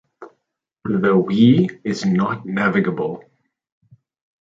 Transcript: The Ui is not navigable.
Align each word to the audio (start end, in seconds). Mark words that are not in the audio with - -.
The 0.83 1.13
Ui 1.13 1.69
is 1.83 2.05
not 2.05 2.43
navigable. 2.43 3.23